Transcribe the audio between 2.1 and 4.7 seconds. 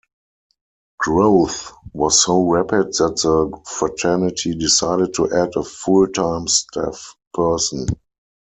so rapid that the fraternity